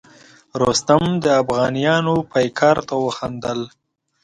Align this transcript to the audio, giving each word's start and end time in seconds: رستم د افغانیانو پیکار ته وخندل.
رستم 0.63 1.03
د 1.23 1.25
افغانیانو 1.41 2.15
پیکار 2.33 2.77
ته 2.87 2.95
وخندل. 3.05 3.59